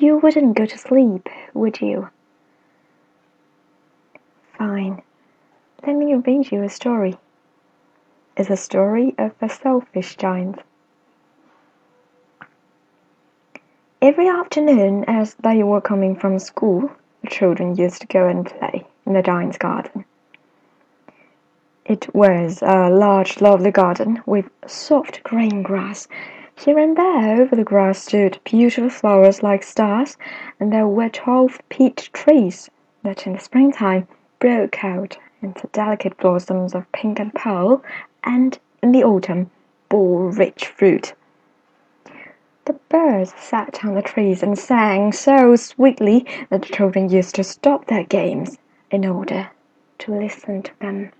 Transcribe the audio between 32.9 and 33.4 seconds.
that in the